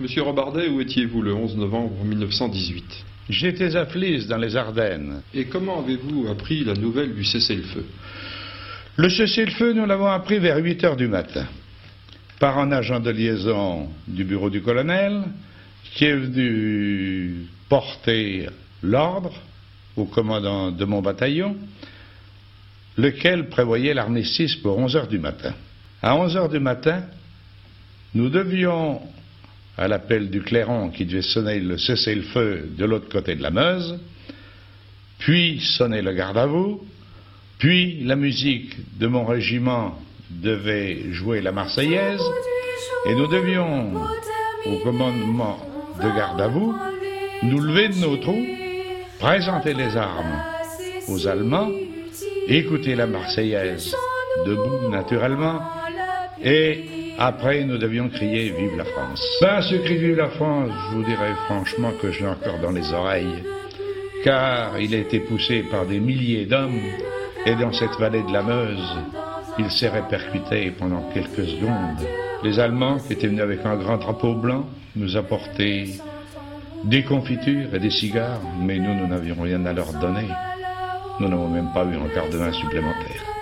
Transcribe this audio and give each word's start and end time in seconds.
Monsieur 0.00 0.22
Robardet, 0.22 0.66
où 0.70 0.80
étiez-vous 0.80 1.22
le 1.22 1.32
11 1.32 1.56
novembre 1.56 2.04
1918 2.04 3.04
J'étais 3.30 3.76
à 3.76 3.86
Flis, 3.86 4.26
dans 4.26 4.38
les 4.38 4.56
Ardennes. 4.56 5.22
Et 5.32 5.44
comment 5.44 5.78
avez-vous 5.78 6.26
appris 6.26 6.64
la 6.64 6.74
nouvelle 6.74 7.14
du 7.14 7.24
cessez-le-feu? 7.24 7.86
Le 8.96 9.08
cessez-le-feu, 9.08 9.72
nous 9.72 9.86
l'avons 9.86 10.08
appris 10.08 10.40
vers 10.40 10.56
8 10.56 10.82
heures 10.82 10.96
du 10.96 11.06
matin, 11.06 11.46
par 12.40 12.58
un 12.58 12.72
agent 12.72 12.98
de 12.98 13.10
liaison 13.10 13.88
du 14.08 14.24
bureau 14.24 14.50
du 14.50 14.62
colonel, 14.62 15.22
qui 15.92 16.06
est 16.06 16.16
venu 16.16 17.46
porter 17.68 18.48
l'ordre 18.82 19.32
au 19.94 20.06
commandant 20.06 20.72
de 20.72 20.84
mon 20.84 21.02
bataillon, 21.02 21.56
lequel 22.96 23.48
prévoyait 23.48 23.94
l'armistice 23.94 24.56
pour 24.56 24.76
11 24.76 24.96
heures 24.96 25.08
du 25.08 25.20
matin. 25.20 25.54
À 26.02 26.16
11 26.16 26.36
heures 26.36 26.48
du 26.48 26.58
matin, 26.58 27.04
nous 28.12 28.28
devions 28.28 29.00
à 29.76 29.88
l'appel 29.88 30.30
du 30.30 30.42
clairon 30.42 30.90
qui 30.90 31.04
devait 31.04 31.22
sonner 31.22 31.58
le 31.58 31.78
cessez-le-feu 31.78 32.70
de 32.76 32.84
l'autre 32.84 33.08
côté 33.08 33.34
de 33.34 33.42
la 33.42 33.50
Meuse, 33.50 33.98
puis 35.18 35.60
sonner 35.60 36.02
le 36.02 36.12
garde 36.12 36.38
à 36.38 36.46
vous, 36.46 36.84
puis 37.58 38.04
la 38.04 38.16
musique 38.16 38.76
de 38.98 39.06
mon 39.06 39.24
régiment 39.24 39.98
devait 40.30 41.12
jouer 41.12 41.40
la 41.40 41.52
Marseillaise, 41.52 42.22
et 43.06 43.14
nous 43.14 43.26
devions, 43.26 43.94
au 44.66 44.78
commandement 44.78 45.58
de 46.02 46.16
garde 46.16 46.40
à 46.40 46.48
vous, 46.48 46.74
nous 47.42 47.60
lever 47.60 47.88
de 47.88 47.96
nos 47.96 48.16
trous, 48.16 48.46
présenter 49.18 49.74
les 49.74 49.96
armes 49.96 50.42
aux 51.08 51.26
Allemands, 51.26 51.70
écouter 52.48 52.94
la 52.94 53.06
Marseillaise, 53.06 53.94
debout 54.46 54.88
naturellement, 54.90 55.60
et 56.42 56.84
après, 57.18 57.64
nous 57.64 57.78
devions 57.78 58.08
crier 58.08 58.50
Vive 58.50 58.76
la 58.76 58.84
France. 58.84 59.24
Ben, 59.40 59.62
ce 59.62 59.76
cri 59.76 59.96
Vive 59.96 60.16
la 60.16 60.30
France, 60.30 60.70
je 60.70 60.96
vous 60.96 61.04
dirais 61.04 61.34
franchement 61.46 61.92
que 62.00 62.10
je 62.10 62.20
l'ai 62.20 62.28
encore 62.28 62.58
dans 62.60 62.72
les 62.72 62.92
oreilles, 62.92 63.42
car 64.24 64.78
il 64.80 64.94
a 64.94 64.98
été 64.98 65.20
poussé 65.20 65.64
par 65.70 65.86
des 65.86 66.00
milliers 66.00 66.46
d'hommes, 66.46 66.80
et 67.46 67.54
dans 67.54 67.72
cette 67.72 67.96
vallée 68.00 68.22
de 68.22 68.32
la 68.32 68.42
Meuse, 68.42 68.96
il 69.58 69.70
s'est 69.70 69.88
répercuté 69.88 70.72
pendant 70.76 71.08
quelques 71.12 71.46
secondes. 71.46 72.04
Les 72.42 72.58
Allemands, 72.58 72.98
qui 72.98 73.12
étaient 73.12 73.28
venus 73.28 73.42
avec 73.42 73.64
un 73.64 73.76
grand 73.76 73.98
drapeau 73.98 74.34
blanc, 74.34 74.66
nous 74.96 75.16
apportaient 75.16 75.86
des 76.84 77.04
confitures 77.04 77.74
et 77.74 77.78
des 77.78 77.90
cigares, 77.90 78.40
mais 78.60 78.78
nous, 78.78 78.94
nous 78.94 79.06
n'avions 79.06 79.40
rien 79.40 79.64
à 79.66 79.72
leur 79.72 79.92
donner. 79.94 80.28
Nous 81.20 81.28
n'avons 81.28 81.48
même 81.48 81.72
pas 81.72 81.84
eu 81.84 81.94
un 81.94 82.08
quart 82.12 82.28
de 82.28 82.38
vin 82.38 82.52
supplémentaire. 82.52 83.33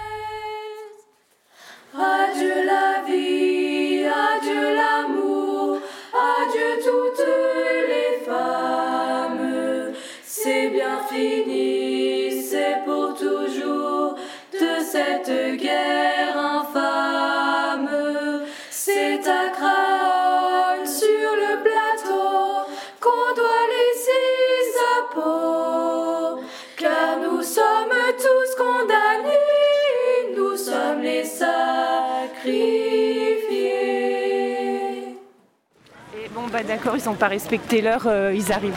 Bah 36.53 36.63
d'accord, 36.63 36.97
ils 36.99 37.05
n'ont 37.07 37.15
pas 37.15 37.29
respecté 37.29 37.81
l'heure, 37.81 38.07
euh, 38.07 38.35
ils 38.35 38.53
arrivent. 38.53 38.73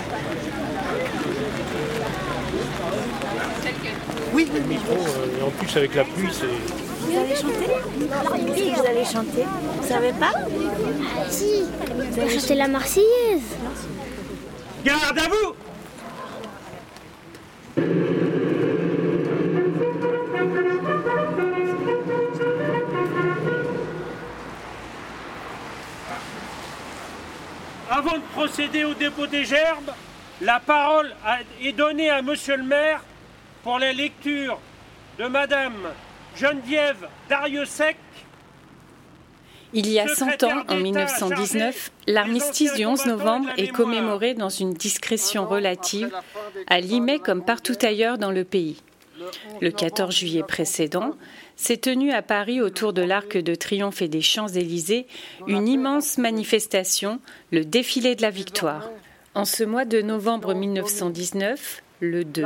Oui, 4.33 4.49
le 4.53 4.61
micro, 4.61 4.93
euh, 4.93 5.39
et 5.39 5.43
en 5.43 5.49
plus 5.49 5.75
avec 5.75 5.93
la 5.95 6.05
pluie, 6.05 6.29
c'est. 6.31 6.45
Vous 6.45 7.17
allez 7.19 7.35
chanter? 7.35 7.67
Oui, 8.55 8.73
vous 8.75 8.85
allez 8.85 9.05
chanter. 9.05 9.45
Vous 9.81 9.87
savez 9.87 10.13
pas? 10.13 10.31
Si, 11.29 11.63
vous 11.87 12.19
allez 12.19 12.39
chanter 12.39 12.55
la 12.55 12.67
Marseillaise. 12.67 13.43
Garde 14.85 15.17
à 15.17 15.27
vous 15.27 15.55
procéder 28.65 28.85
au 28.85 28.93
dépôt 28.93 29.27
des 29.27 29.45
gerbes, 29.45 29.91
la 30.41 30.59
parole 30.59 31.13
est 31.61 31.71
donnée 31.71 32.09
à 32.09 32.21
Monsieur 32.21 32.57
le 32.57 32.63
maire 32.63 33.03
pour 33.63 33.79
la 33.79 33.93
lecture 33.93 34.59
de 35.19 35.25
Madame 35.25 35.73
Geneviève 36.35 37.07
Dariussec. 37.29 37.97
Il 39.73 39.89
y 39.89 39.99
a 39.99 40.07
100 40.07 40.43
ans, 40.43 40.63
en 40.69 40.75
1919, 40.75 41.91
l'armistice 42.07 42.73
du 42.73 42.85
11 42.85 43.05
novembre 43.07 43.49
est 43.57 43.67
commémoré 43.67 44.33
dans 44.33 44.49
une 44.49 44.73
discrétion 44.73 45.45
relative 45.45 46.09
à 46.67 46.79
Limay 46.79 47.19
comme 47.19 47.43
partout 47.43 47.77
ailleurs 47.81 48.17
dans 48.17 48.31
le 48.31 48.43
pays. 48.45 48.81
Le 49.61 49.71
14 49.71 50.13
juillet 50.13 50.43
précédent, 50.43 51.11
s'est 51.55 51.77
tenue 51.77 52.11
à 52.11 52.21
Paris 52.21 52.61
autour 52.61 52.93
de 52.93 53.01
l'Arc 53.01 53.37
de 53.37 53.55
Triomphe 53.55 54.01
et 54.01 54.07
des 54.07 54.21
Champs-Élysées 54.21 55.07
une 55.47 55.67
immense 55.67 56.17
manifestation, 56.17 57.19
le 57.51 57.63
défilé 57.63 58.15
de 58.15 58.21
la 58.21 58.29
victoire. 58.29 58.89
En 59.33 59.45
ce 59.45 59.63
mois 59.63 59.85
de 59.85 60.01
novembre 60.01 60.53
1919, 60.53 61.83
le 61.99 62.23
2, 62.23 62.43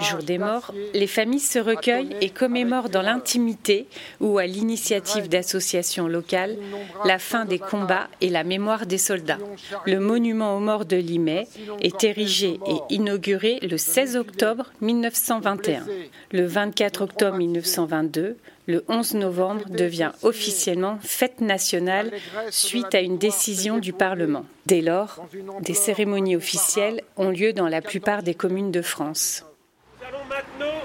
jour 0.00 0.22
des 0.22 0.38
morts, 0.38 0.72
les 0.94 1.06
familles 1.06 1.40
se 1.40 1.58
recueillent 1.58 2.16
et 2.20 2.30
commémorent 2.30 2.88
dans 2.88 3.02
l'intimité 3.02 3.86
ou 4.20 4.38
à 4.38 4.46
l'initiative 4.46 5.28
d'associations 5.28 6.08
locales 6.08 6.56
la 7.04 7.18
fin 7.18 7.44
des 7.44 7.58
combats 7.58 8.08
et 8.20 8.30
la 8.30 8.44
mémoire 8.44 8.86
des 8.86 8.98
soldats. 8.98 9.38
Le 9.86 9.98
monument 9.98 10.56
aux 10.56 10.60
morts 10.60 10.84
de 10.84 10.96
Limay 10.96 11.46
est 11.80 12.04
érigé 12.04 12.58
et 12.66 12.94
inauguré 12.94 13.58
le 13.62 13.76
16 13.76 14.16
octobre 14.16 14.72
1921. 14.80 15.84
Le 16.32 16.46
24 16.46 17.02
octobre 17.02 17.36
1922, 17.36 18.36
le 18.68 18.84
11 18.86 19.14
novembre 19.14 19.64
devient 19.70 20.12
officiellement 20.22 20.98
fête 21.02 21.40
nationale 21.40 22.12
suite 22.50 22.94
à 22.94 23.00
une 23.00 23.16
décision 23.16 23.78
du 23.78 23.94
Parlement. 23.94 24.44
Dès 24.66 24.82
lors, 24.82 25.26
des 25.62 25.72
cérémonies 25.72 26.36
officielles 26.36 27.00
ont 27.16 27.30
lieu 27.30 27.54
dans 27.54 27.66
la 27.66 27.80
plupart 27.80 28.22
des 28.22 28.34
communes 28.34 28.70
de 28.70 28.82
France. 28.82 29.46
Nous 29.98 30.06
allons 30.06 30.24
maintenant 30.28 30.80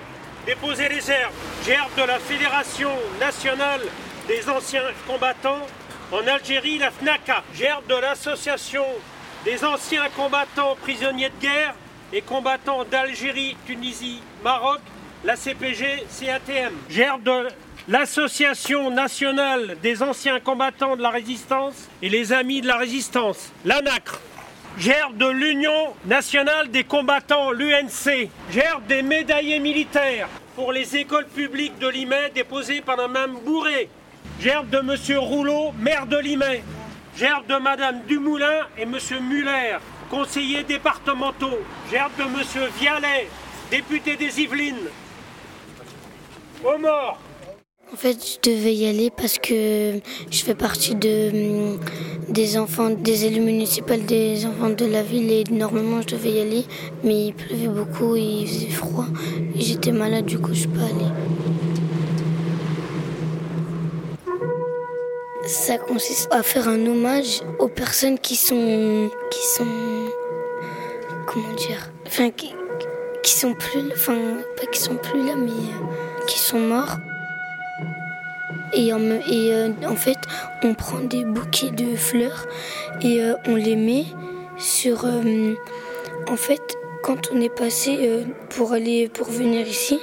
déposer 0.45 0.87
les 0.87 1.11
herbes. 1.11 1.33
Gerbes 1.65 1.91
de 1.97 2.07
la 2.07 2.19
Fédération 2.19 2.89
nationale 3.19 3.81
des 4.29 4.49
anciens 4.49 4.81
combattants 5.05 5.67
en 6.13 6.25
Algérie, 6.25 6.77
la 6.77 6.89
FNACA. 6.89 7.43
Gerbes 7.53 7.87
de 7.87 7.95
l'Association 7.95 8.85
des 9.43 9.65
anciens 9.65 10.07
combattants 10.15 10.77
prisonniers 10.81 11.31
de 11.37 11.41
guerre 11.41 11.75
et 12.13 12.21
combattants 12.21 12.85
d'Algérie, 12.85 13.57
Tunisie, 13.65 14.21
Maroc, 14.41 14.79
la 15.25 15.35
CPG, 15.35 16.05
CATM. 16.19 16.73
De 17.23 17.47
l'Association 17.89 18.91
nationale 18.91 19.77
des 19.81 20.01
anciens 20.01 20.39
combattants 20.39 20.95
de 20.95 21.01
la 21.01 21.09
résistance 21.09 21.89
et 22.01 22.09
les 22.09 22.31
amis 22.31 22.61
de 22.61 22.67
la 22.67 22.77
résistance, 22.77 23.51
l'ANACRE, 23.65 24.21
gerbe 24.77 25.17
de 25.17 25.27
l'Union 25.27 25.93
nationale 26.05 26.71
des 26.71 26.85
combattants, 26.85 27.51
l'UNC, 27.51 28.29
gerbe 28.51 28.85
des 28.87 29.03
médaillés 29.03 29.59
militaires 29.59 30.29
pour 30.55 30.71
les 30.71 30.95
écoles 30.95 31.27
publiques 31.27 31.77
de 31.79 31.87
Limay 31.89 32.31
déposées 32.33 32.81
par 32.81 32.99
un 32.99 33.09
même 33.09 33.35
Bourré, 33.45 33.89
gerbe 34.39 34.69
de 34.69 34.77
M. 34.77 35.17
Rouleau, 35.17 35.73
maire 35.77 36.07
de 36.07 36.17
Limay, 36.17 36.63
gerbe 37.17 37.47
de 37.47 37.55
Mme 37.55 38.01
Dumoulin 38.07 38.61
et 38.77 38.83
M. 38.83 38.97
Muller, 39.21 39.77
conseillers 40.09 40.63
départementaux, 40.63 41.59
gerbe 41.91 42.13
de 42.17 42.23
M. 42.23 42.69
Vialet, 42.79 43.27
député 43.69 44.15
des 44.15 44.39
Yvelines, 44.39 44.87
aux 46.63 46.77
morts, 46.77 47.19
en 47.93 47.95
fait, 47.95 48.17
je 48.43 48.49
devais 48.49 48.73
y 48.73 48.87
aller 48.87 49.11
parce 49.11 49.37
que 49.37 49.99
je 50.31 50.43
fais 50.43 50.55
partie 50.55 50.95
de, 50.95 51.77
des 52.27 52.57
enfants, 52.57 52.89
des 52.89 53.25
élus 53.25 53.39
municipaux, 53.39 53.95
des 53.95 54.47
enfants 54.47 54.71
de 54.71 54.85
la 54.85 55.03
ville 55.03 55.31
et 55.31 55.43
normalement 55.51 56.01
je 56.01 56.15
devais 56.15 56.31
y 56.31 56.39
aller, 56.41 56.65
mais 57.03 57.27
il 57.27 57.33
pleuvait 57.33 57.67
beaucoup 57.67 58.15
et 58.15 58.21
il 58.21 58.47
faisait 58.47 58.71
froid. 58.71 59.05
J'étais 59.55 59.91
malade, 59.91 60.25
du 60.25 60.39
coup 60.39 60.53
je 60.53 60.61
suis 60.61 60.67
pas 60.69 60.81
allée. 60.81 61.11
Ça 65.45 65.77
consiste 65.77 66.33
à 66.33 66.41
faire 66.41 66.67
un 66.67 66.83
hommage 66.87 67.41
aux 67.59 67.67
personnes 67.67 68.17
qui 68.17 68.35
sont, 68.35 69.11
qui 69.29 69.45
sont, 69.55 70.07
comment 71.27 71.53
dire, 71.53 71.91
enfin 72.07 72.31
qui, 72.31 72.55
qui 73.21 73.33
sont 73.33 73.53
plus, 73.53 73.91
enfin 73.93 74.17
pas 74.57 74.65
qui 74.65 74.79
sont 74.79 74.95
plus 74.95 75.23
là, 75.23 75.35
mais 75.35 75.51
euh, 75.51 76.25
qui 76.25 76.39
sont 76.39 76.59
morts. 76.59 76.97
Et, 78.75 78.93
en, 78.93 79.01
et 79.11 79.53
en 79.85 79.95
fait, 79.95 80.17
on 80.63 80.73
prend 80.73 80.99
des 80.99 81.25
bouquets 81.25 81.71
de 81.71 81.95
fleurs 81.95 82.47
et 83.01 83.21
on 83.47 83.55
les 83.55 83.75
met 83.75 84.05
sur. 84.57 85.05
en 85.05 86.35
fait, 86.35 86.61
quand 87.03 87.29
on 87.33 87.41
est 87.41 87.53
passé 87.53 88.23
pour 88.49 88.73
aller 88.73 89.09
pour 89.09 89.27
venir 89.27 89.67
ici, 89.67 89.99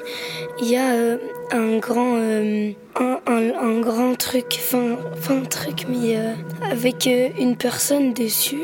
il 0.60 0.68
y 0.68 0.76
a 0.76 1.16
un 1.52 1.78
grand, 1.78 2.16
euh, 2.16 2.72
un, 2.96 3.80
grand 3.80 4.14
truc, 4.14 4.58
enfin, 4.58 4.96
un 5.30 5.42
truc, 5.42 5.86
mais 5.88 6.16
euh, 6.16 6.34
avec 6.70 7.06
euh, 7.06 7.28
une 7.38 7.56
personne 7.56 8.12
dessus. 8.12 8.62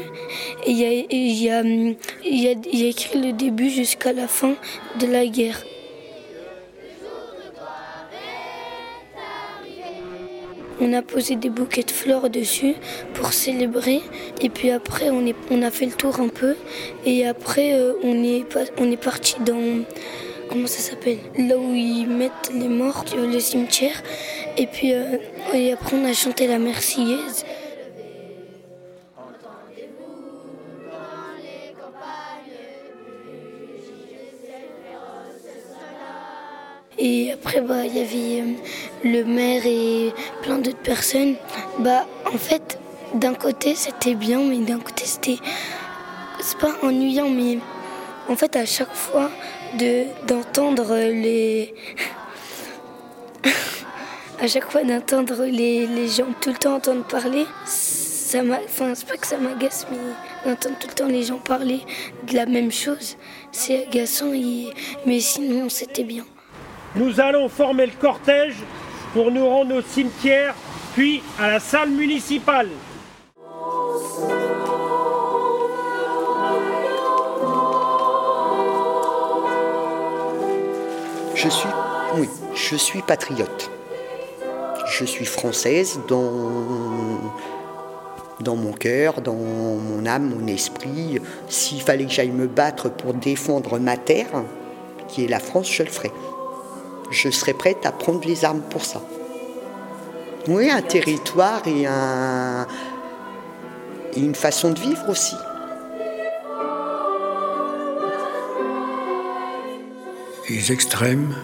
Et 0.65 0.71
il 0.71 0.79
y 0.79 1.51
a, 1.51 1.59
a, 1.59 1.63
y, 1.63 2.49
a, 2.49 2.55
y 2.73 2.85
a 2.85 2.89
écrit 2.89 3.21
le 3.21 3.33
début 3.33 3.71
jusqu'à 3.71 4.13
la 4.13 4.29
fin 4.29 4.55
de 5.01 5.07
la 5.07 5.27
guerre. 5.27 5.63
On 10.81 10.93
a 10.93 11.03
posé 11.03 11.37
des 11.37 11.51
bouquets 11.51 11.83
de 11.83 11.91
fleurs 11.91 12.29
dessus 12.31 12.75
pour 13.15 13.33
célébrer. 13.33 14.03
Et 14.41 14.49
puis 14.49 14.71
après, 14.71 15.11
on, 15.11 15.63
a 15.63 15.71
fait 15.71 15.87
le 15.87 15.93
tour 15.93 16.21
un 16.21 16.29
peu. 16.29 16.57
Et 17.05 17.27
après, 17.27 17.79
on 18.03 18.23
est, 18.23 18.45
on 18.79 18.97
parti 18.97 19.37
dans 19.45 19.85
comment 20.49 20.67
ça 20.67 20.81
s'appelle? 20.81 21.19
Là 21.39 21.57
où 21.57 21.75
ils 21.75 22.09
mettent 22.09 22.51
les 22.53 22.69
morts, 22.69 23.05
le 23.17 23.41
cimetière. 23.41 24.03
Et 24.57 24.67
puis 24.67 24.93
euh, 24.93 25.19
après 25.73 25.97
on 25.97 26.05
a 26.05 26.13
chanté 26.13 26.47
la 26.47 26.59
Marseillaise. 26.59 27.45
Et 37.09 37.31
après, 37.31 37.61
bah, 37.61 37.85
il 37.85 37.97
y 37.97 38.01
avait 38.01 38.41
euh, 38.41 38.55
le 39.05 39.23
maire 39.23 39.63
et 39.65 40.13
plein 40.43 40.59
d'autres 40.59 40.83
personnes. 40.83 41.37
Bah, 41.79 42.05
en 42.25 42.37
fait, 42.37 42.81
d'un 43.15 43.35
côté, 43.35 43.77
c'était 43.77 44.17
bien, 44.17 44.41
mais 44.41 44.59
d'un 44.59 44.81
côté, 44.81 45.05
c'était. 45.05 45.39
C'est 46.41 46.59
pas 46.59 46.75
ennuyant, 46.83 47.29
mais 47.29 47.59
en 48.29 48.35
fait, 48.35 48.57
à 48.57 48.67
chaque 48.67 48.93
fois, 48.93 49.31
d'entendre 50.27 50.97
les. 50.97 51.75
à 54.41 54.49
chaque 54.49 54.69
fois 54.69 54.83
d'entendre 54.83 55.45
les, 55.45 55.87
les, 55.87 56.09
gens 56.09 56.33
tout 56.41 56.51
le 56.51 56.57
temps 56.57 56.75
entendre 56.75 57.05
parler, 57.05 57.47
ça 57.67 58.43
m'a. 58.43 58.59
Enfin, 58.65 58.97
c'est 58.97 59.07
pas 59.07 59.17
que 59.17 59.29
ça 59.29 59.39
m'agace, 59.39 59.87
mais 59.93 59.99
d'entendre 60.45 60.77
tout 60.81 60.89
le 60.89 60.95
temps 60.95 61.07
les 61.07 61.23
gens 61.23 61.39
parler 61.39 61.83
de 62.27 62.35
la 62.35 62.47
même 62.47 62.73
chose, 62.73 63.17
c'est 63.53 63.87
agaçant, 63.87 64.33
mais 65.07 65.21
sinon, 65.21 65.69
c'était 65.69 66.03
bien. 66.03 66.25
Nous 66.97 67.21
allons 67.21 67.51
former 67.51 67.85
le 67.85 67.93
cortège 68.01 68.57
pour 69.13 69.31
nous 69.31 69.47
rendre 69.47 69.77
au 69.77 69.83
cimetière, 69.83 70.55
puis 70.95 71.23
à 71.39 71.51
la 71.51 71.61
salle 71.61 71.91
municipale. 71.91 72.69
Je 81.35 81.49
suis, 81.51 81.69
oui, 82.17 82.29
je 82.55 82.77
suis 82.77 83.03
patriote. 83.03 83.71
Je 84.87 85.05
suis 85.05 85.27
française 85.27 86.01
dans, 86.09 86.25
dans 88.41 88.57
mon 88.57 88.73
cœur, 88.73 89.21
dans 89.21 89.35
mon 89.35 90.07
âme, 90.07 90.35
mon 90.35 90.47
esprit. 90.47 91.21
S'il 91.49 91.83
fallait 91.83 92.07
que 92.07 92.13
j'aille 92.13 92.31
me 92.31 92.47
battre 92.47 92.89
pour 92.89 93.13
défendre 93.13 93.79
ma 93.79 93.99
terre, 93.99 94.45
qui 95.09 95.25
est 95.25 95.29
la 95.29 95.41
France, 95.41 95.71
je 95.71 95.83
le 95.83 95.91
ferais. 95.91 96.11
Je 97.11 97.31
serais 97.31 97.55
prête 97.55 97.87
à 97.87 97.93
prendre 97.93 98.27
les 98.27 98.45
armes 98.45 98.63
pour 98.71 98.85
ça. 98.85 99.01
Oui, 100.49 100.71
un 100.71 100.83
territoire 100.83 101.63
et, 101.67 101.87
et 104.17 104.21
une 104.21 104.35
façon 104.35 104.71
de 104.71 104.79
vivre 104.79 105.09
aussi. 105.09 105.37
les 110.49 110.73
extrêmes 110.73 111.35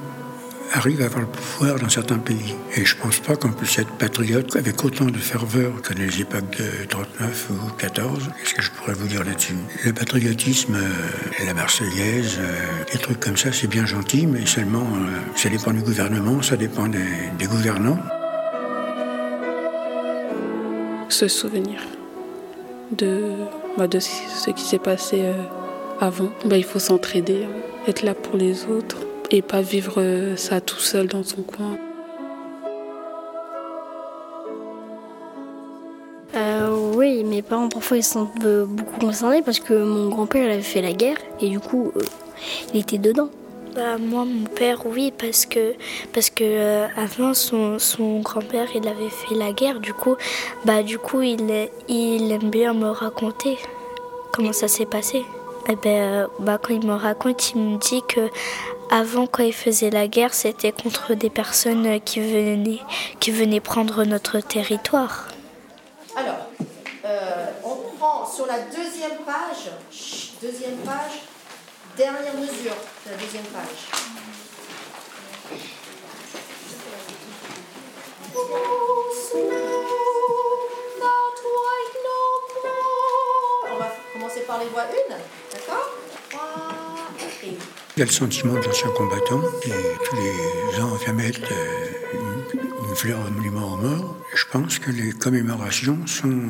arrivent 0.73 1.03
à 1.03 1.07
avoir 1.07 1.21
le 1.21 1.27
pouvoir 1.27 1.79
dans 1.79 1.89
certains 1.89 2.19
pays. 2.19 2.55
Et 2.75 2.85
je 2.85 2.97
ne 2.97 3.01
pense 3.01 3.19
pas 3.19 3.37
qu'on 3.37 3.53
puisse 3.53 3.79
être 3.79 3.93
patriote 3.93 4.57
avec 4.57 4.85
autant 4.85 5.07
de 5.07 5.19
ferveur 5.19 5.81
que 5.83 5.95
les 5.95 6.21
époques 6.21 6.59
de 6.59 6.85
39 6.89 7.51
ou 7.51 7.71
14. 7.79 8.31
Qu'est-ce 8.39 8.55
que 8.55 8.63
je 8.63 8.71
pourrais 8.71 8.95
vous 8.95 9.07
dire 9.07 9.25
là-dessus? 9.25 9.57
Le 9.85 9.93
patriotisme, 9.93 10.75
euh, 10.75 11.45
la 11.47 11.55
Marseillaise, 11.55 12.39
euh, 12.41 12.85
des 12.93 12.99
trucs 12.99 13.21
comme 13.21 13.37
ça, 13.37 13.53
c'est 13.53 13.67
bien 13.67 13.87
gentil, 13.87 14.27
mais 14.27 14.47
seulement 14.47 14.87
euh, 14.97 15.37
ça 15.37 15.49
dépend 15.49 15.73
du 15.73 15.83
gouvernement, 15.83 16.43
ça 16.43 16.57
dépend 16.57 16.89
des, 16.89 17.47
gouvernants. 17.47 17.99
Se 21.09 21.29
souvenir 21.29 21.81
de, 22.97 23.21
bah, 23.77 23.87
de 23.87 23.99
ce 23.99 24.51
qui 24.51 24.65
s'est 24.65 24.79
passé 24.79 25.25
avant, 26.01 26.31
bah, 26.47 26.57
il 26.57 26.65
faut 26.65 26.79
s'entraider. 26.79 27.45
Hein 27.45 27.73
être 27.87 28.03
là 28.03 28.15
pour 28.15 28.37
les 28.37 28.67
autres 28.67 28.99
et 29.33 29.43
pas 29.43 29.63
vivre 29.63 29.95
euh, 29.97 30.37
ça 30.37 30.61
tout 30.61 30.79
seul 30.79 31.07
dans 31.07 31.23
son 31.23 31.43
coin. 31.43 31.79
Euh, 36.35 36.93
oui, 36.95 37.25
mes 37.25 37.43
parents 37.43 37.69
parfois 37.69 37.97
ils 37.97 38.05
sont 38.05 38.29
beaucoup 38.67 39.01
concernés 39.01 39.43
parce 39.43 39.61
que 39.61 39.75
mon 39.75 40.09
grand-père 40.09 40.51
avait 40.51 40.63
fait 40.63 40.83
la 40.83 40.93
guerre 40.93 41.17
et 41.41 41.49
du 41.49 41.61
coup 41.61 41.93
euh, 41.97 42.03
il 42.75 42.81
était 42.81 42.99
dedans. 42.99 43.29
Bah, 43.75 43.97
moi, 43.97 44.27
mon 44.27 44.45
père, 44.45 44.85
oui, 44.85 45.15
parce 45.17 45.47
que, 45.47 45.73
parce 46.13 46.29
que 46.29 46.85
avant, 46.95 47.33
son, 47.33 47.79
son 47.79 48.21
grand-père, 48.21 48.69
il 48.75 48.87
avait 48.87 49.09
fait 49.09 49.35
la 49.35 49.53
guerre. 49.53 49.81
Du 49.81 49.95
coup, 49.95 50.17
bah, 50.67 50.83
du 50.83 50.99
coup 50.99 51.23
il, 51.23 51.71
il 51.89 52.31
aime 52.33 52.51
bien 52.51 52.75
me 52.75 52.91
raconter 52.91 53.57
comment 54.35 54.53
ça 54.53 54.69
s'est 54.69 54.85
passé. 54.85 55.25
Eh 55.69 55.77
ben, 55.77 55.89
euh, 55.89 56.27
bah, 56.41 56.59
quand 56.61 56.75
il 56.75 56.85
me 56.87 56.95
raconte, 56.95 57.53
il 57.53 57.61
me 57.61 57.79
dit 57.79 58.03
que 58.09 58.29
avant, 58.93 59.27
quand 59.27 59.43
il 59.43 59.55
faisait 59.55 59.89
la 59.89 60.07
guerre, 60.07 60.35
c'était 60.35 60.71
contre 60.71 61.15
des 61.15 61.31
personnes 61.31 61.99
qui 62.03 62.21
venaient, 62.21 62.81
qui 63.21 63.31
venaient 63.31 63.61
prendre 63.61 64.05
notre 64.05 64.41
territoire. 64.41 65.29
Alors, 66.15 66.47
euh, 67.07 67.47
on 67.65 67.97
prend 67.97 68.27
sur 68.27 68.47
la 68.47 68.59
deuxième 68.59 69.17
page, 69.25 69.71
deuxième 70.43 70.77
page, 70.85 71.23
dernière 71.97 72.35
mesure 72.35 72.77
la 73.07 73.17
deuxième 73.17 73.45
page. 73.45 73.89
On 83.71 83.79
va 83.79 83.89
commencer 84.13 84.41
par 84.43 84.59
les 84.59 84.67
voix 84.67 84.85
une. 85.09 85.17
Il 86.35 86.62
le 88.05 88.11
sentiment 88.11 88.55
de 88.55 88.65
l'ancien 88.65 88.89
combattant, 88.91 89.41
et 89.65 89.71
tous 90.09 90.17
les 90.17 90.81
ans, 90.81 90.99
on 91.09 91.13
mettre 91.13 91.41
euh, 91.53 92.49
une, 92.89 92.97
fleur 92.97 93.21
au 93.27 93.31
monument 93.31 93.75
aux 93.75 93.77
morts. 93.77 94.17
Je 94.35 94.45
pense 94.51 94.79
que 94.79 94.91
les 94.91 95.13
commémorations 95.13 96.07
sont 96.07 96.43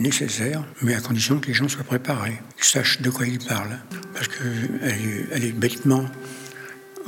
nécessaires, 0.00 0.64
mais 0.82 0.94
à 0.94 1.00
condition 1.00 1.38
que 1.38 1.48
les 1.48 1.54
gens 1.54 1.68
soient 1.68 1.84
préparés, 1.84 2.40
qu'ils 2.56 2.64
sachent 2.64 3.00
de 3.02 3.10
quoi 3.10 3.26
ils 3.26 3.38
parlent. 3.38 3.78
Parce 4.14 4.28
qu'aller 4.28 5.52
bêtement 5.52 6.06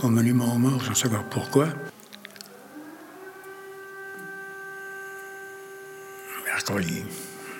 au 0.02 0.08
monument 0.08 0.54
aux 0.54 0.58
morts 0.58 0.84
sans 0.84 0.94
savoir 0.94 1.24
pourquoi, 1.24 1.68
mercredi, 6.44 7.02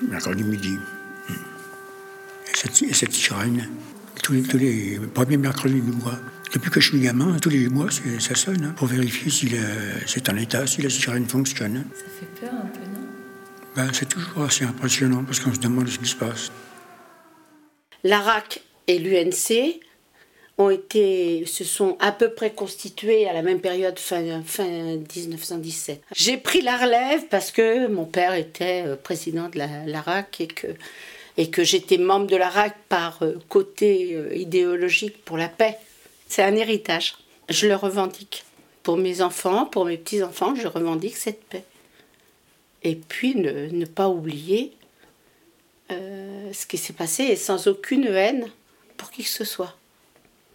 mercredi 0.08 0.44
midi. 0.44 0.78
Et 2.82 2.94
cette 2.94 3.12
sirène, 3.12 3.68
tous 4.28 4.35
les, 4.35 4.42
tous 4.42 4.58
les 4.58 4.99
premiers 5.14 5.38
mercredis 5.38 5.80
du 5.80 5.92
mois. 5.92 6.18
Depuis 6.52 6.70
que 6.70 6.80
je 6.80 6.90
suis 6.90 7.00
gamin, 7.00 7.38
tous 7.40 7.49
les 7.49 7.68
mois, 7.68 7.88
ça 7.90 8.35
sonne 8.35 8.62
hein, 8.62 8.75
pour 8.76 8.87
vérifier 8.87 9.30
si 9.30 9.50
c'est 10.06 10.28
en 10.28 10.37
état, 10.37 10.66
si 10.66 10.82
la 10.82 10.90
sirène 10.90 11.26
fonctionne. 11.26 11.85
Ça 11.94 12.04
fait 12.20 12.40
peur 12.40 12.54
un 12.54 12.66
peu, 12.66 12.80
non? 12.80 13.06
Ben, 13.75 13.90
C'est 13.94 14.06
toujours 14.06 14.42
assez 14.42 14.64
impressionnant 14.64 15.25
parce 15.25 15.40
qu'on 15.40 15.54
se 15.54 15.61
demande 15.61 15.88
ce 15.88 15.99
qui 15.99 16.08
se 16.08 16.16
passe. 16.16 16.52
L'ARAC 18.04 18.61
et 18.87 18.99
l'UNC 18.99 19.80
ont 20.58 20.70
été, 20.70 21.47
se 21.47 21.64
sont 21.64 21.97
à 21.99 22.12
peu 22.12 22.28
près 22.28 22.50
constitués 22.50 23.26
à 23.28 23.32
la 23.32 23.40
même 23.40 23.61
période, 23.61 23.99
fin, 23.99 24.42
fin 24.44 24.66
1917. 24.66 26.02
J'ai 26.14 26.37
pris 26.37 26.61
la 26.61 26.76
relève 26.76 27.28
parce 27.30 27.50
que 27.50 27.87
mon 27.87 28.04
père 28.04 28.35
était 28.35 28.85
euh, 28.87 28.97
président 28.97 29.49
de 29.49 29.58
l'ARAC 29.58 30.42
et 30.42 30.49
que 30.49 30.66
et 31.38 31.50
que 31.50 31.62
j'étais 31.62 31.99
membre 31.99 32.26
de 32.26 32.37
la 32.37 32.50
RAC 32.50 32.76
par 32.88 33.23
euh, 33.23 33.38
côté 33.49 34.14
euh, 34.14 34.35
idéologique 34.35 35.25
pour 35.25 35.38
la 35.38 35.49
paix. 35.49 35.78
C'est 36.28 36.42
un 36.42 36.54
héritage. 36.57 37.16
Je 37.49 37.68
le 37.68 37.76
revendique. 37.76 38.45
Pour 38.83 38.97
mes 38.97 39.23
enfants, 39.23 39.64
pour 39.64 39.85
mes 39.85 39.97
petits-enfants, 39.97 40.57
je 40.57 40.66
revendique 40.66 41.16
cette 41.16 41.45
paix. 41.45 41.62
Et 42.83 42.97
puis 42.97 43.37
ne, 43.37 43.85
pas 43.85 44.09
oublier 44.09 44.73
euh, 45.92 46.52
ce 46.52 46.66
qui 46.66 46.76
s'est 46.76 46.92
passé 46.92 47.37
sans 47.37 47.68
aucune 47.68 48.07
haine 48.07 48.50
pour 48.97 49.12
qui 49.12 49.23
que 49.23 49.28
ce 49.28 49.45
soit. 49.45 49.76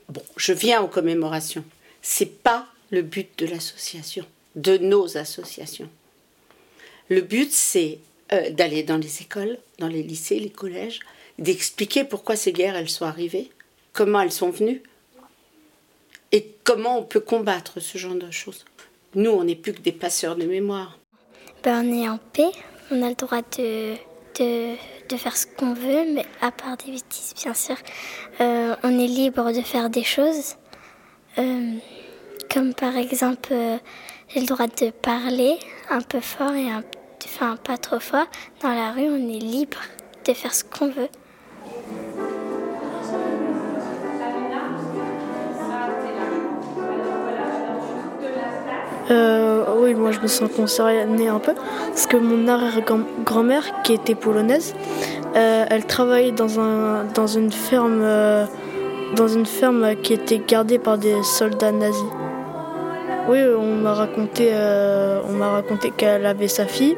Bon, 0.10 0.24
je 0.36 0.52
viens 0.52 0.82
aux 0.82 0.88
commémorations. 0.88 1.63
C'est 2.02 2.44
pas 2.44 2.68
le 2.92 3.04
but 3.04 3.30
de 3.38 3.46
l'association, 3.46 4.25
de 4.58 4.78
nos 4.78 5.18
associations. 5.18 5.90
Le 7.08 7.22
but, 7.22 7.52
c'est 7.52 8.00
euh, 8.32 8.50
d'aller 8.51 8.84
dans 8.84 8.98
les 8.98 9.22
écoles, 9.22 9.58
dans 9.80 9.88
les 9.88 10.03
lycées, 10.03 10.39
les 10.39 10.50
collèges, 10.50 11.00
d'expliquer 11.39 12.03
pourquoi 12.03 12.36
ces 12.36 12.53
guerres, 12.53 12.75
elles 12.75 12.89
sont 12.89 13.06
arrivées, 13.06 13.51
comment 13.92 14.22
elles 14.22 14.32
sont 14.32 14.50
venues, 14.50 14.82
et 16.32 16.56
comment 16.63 16.98
on 16.98 17.03
peut 17.03 17.20
combattre 17.20 17.80
ce 17.80 17.98
genre 17.98 18.15
de 18.15 18.32
choses. 18.32 18.65
Nous, 19.15 19.30
on 19.30 19.44
n'est 19.44 19.56
plus 19.56 19.74
que 19.74 19.82
des 19.82 19.92
passeurs 19.92 20.36
de 20.36 20.46
mémoire. 20.46 20.98
Ben, 21.63 21.86
on 21.86 21.94
est 21.94 22.10
en 22.10 22.18
paix, 22.18 22.51
on 22.92 23.01
a 23.03 23.10
le 23.10 23.15
droit 23.15 23.42
de, 23.58 23.94
de, 24.39 24.75
de 25.10 25.18
faire 25.18 25.38
ce 25.38 25.46
qu'on 25.46 25.74
veut, 25.74 26.13
mais 26.13 26.25
à 26.42 26.51
part 26.51 26.77
des 26.77 26.92
bêtises, 26.92 27.34
bien 27.36 27.53
sûr. 27.53 27.75
Euh, 28.42 28.75
on 28.84 29.00
est 29.00 29.08
libre 29.08 29.51
de 29.51 29.62
faire 29.62 29.89
des 29.89 30.03
choses, 30.03 30.56
euh, 31.38 31.74
comme 32.51 32.74
par 32.74 32.98
exemple, 32.98 33.53
j'ai 34.30 34.39
le 34.39 34.46
droit 34.46 34.68
de 34.68 34.89
parler 34.89 35.58
un 35.89 36.01
peu 36.01 36.20
fort 36.20 36.53
et 36.53 36.70
un, 36.70 36.84
enfin, 37.25 37.58
pas 37.63 37.77
trop 37.77 38.00
fort. 38.00 38.27
Dans 38.62 38.74
la 38.74 38.92
rue, 38.92 39.10
on 39.10 39.30
est 39.30 39.39
libre 39.39 39.80
de 40.25 40.34
faire 40.34 40.53
ce 40.53 40.63
qu'on 40.63 40.88
veut. 40.88 41.10
Euh, 49.12 49.65
oui, 49.80 49.96
moi 49.96 50.12
je 50.12 50.20
me 50.22 50.27
sens 50.27 50.50
concernée 50.56 51.27
un 51.27 51.39
peu 51.39 51.53
parce 51.88 52.08
que 52.08 52.15
mon 52.15 52.48
arrière-grand-mère, 52.48 53.82
qui 53.84 53.94
était 53.94 54.15
polonaise, 54.15 54.74
euh, 55.36 55.65
elle 55.70 55.86
travaillait 55.86 56.32
dans, 56.32 56.60
un, 56.60 57.03
dans, 57.13 57.27
une 57.27 57.51
ferme, 57.51 58.01
euh, 58.01 58.46
dans 59.15 59.27
une 59.27 59.46
ferme 59.46 59.96
qui 59.98 60.13
était 60.13 60.39
gardée 60.39 60.80
par 60.80 60.98
des 60.98 61.22
soldats 61.24 61.72
nazis. 61.72 62.01
Oui, 63.27 63.39
on 63.58 63.75
m'a 63.75 63.94
raconté, 63.94 64.51
on 64.53 65.34
m'a 65.34 65.51
raconté 65.51 65.92
qu'elle 65.92 66.25
avait 66.25 66.50
sa 66.50 66.65
fille 66.65 66.98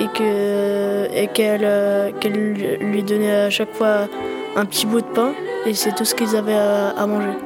et 0.00 0.08
que 0.08 1.08
et 1.12 1.26
qu'elle 1.28 1.64
euh, 1.64 2.10
qu'elle 2.20 2.32
lui 2.80 3.02
donnait 3.02 3.36
à 3.48 3.50
chaque 3.50 3.72
fois 3.74 4.08
un 4.56 4.64
petit 4.64 4.86
bout 4.86 5.00
de 5.00 5.06
pain 5.06 5.32
et 5.66 5.74
c'est 5.74 5.94
tout 5.94 6.04
ce 6.04 6.14
qu'ils 6.14 6.34
avaient 6.36 6.54
à, 6.54 6.90
à 6.90 7.06
manger. 7.06 7.36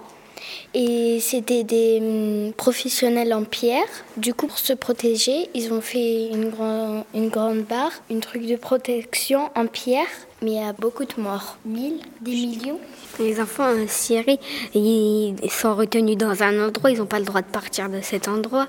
Et 0.73 1.19
c'était 1.19 1.63
des 1.63 1.99
hum, 2.01 2.53
professionnels 2.53 3.33
en 3.33 3.43
pierre. 3.43 3.87
Du 4.17 4.33
coup, 4.33 4.47
pour 4.47 4.57
se 4.59 4.73
protéger, 4.73 5.49
ils 5.53 5.71
ont 5.73 5.81
fait 5.81 6.27
une, 6.27 6.49
grand- 6.49 7.05
une 7.13 7.29
grande 7.29 7.63
barre, 7.63 7.91
une 8.09 8.19
truc 8.21 8.45
de 8.45 8.55
protection 8.55 9.49
en 9.55 9.67
pierre. 9.67 10.07
Mais 10.41 10.51
il 10.51 10.55
y 10.55 10.63
a 10.63 10.73
beaucoup 10.73 11.05
de 11.05 11.13
morts. 11.17 11.57
Mille, 11.65 11.99
des 12.21 12.31
millions. 12.31 12.79
Les 13.19 13.39
enfants 13.39 13.69
en 13.71 13.87
Syrie, 13.87 14.39
ils 14.73 15.35
sont 15.51 15.75
retenus 15.75 16.17
dans 16.17 16.41
un 16.41 16.67
endroit, 16.67 16.89
ils 16.91 16.97
n'ont 16.97 17.05
pas 17.05 17.19
le 17.19 17.25
droit 17.25 17.41
de 17.41 17.47
partir 17.51 17.89
de 17.89 18.01
cet 18.01 18.27
endroit. 18.27 18.67